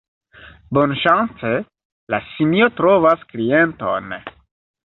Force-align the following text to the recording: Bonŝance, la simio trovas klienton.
Bonŝance, 0.77 1.51
la 2.15 2.21
simio 2.31 2.71
trovas 2.81 3.29
klienton. 3.35 4.21